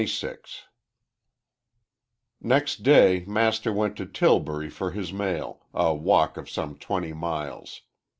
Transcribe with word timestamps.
"_XXVI 0.03 0.61
NEXT 2.41 2.81
day 2.81 3.23
Master 3.27 3.71
went 3.71 3.95
to 3.97 4.07
Tillbury 4.07 4.67
for 4.71 4.89
his 4.89 5.13
mail, 5.13 5.67
a 5.75 5.93
walk 5.93 6.37
of 6.37 6.49
some 6.49 6.73
twenty 6.79 7.13
miles. 7.13 7.83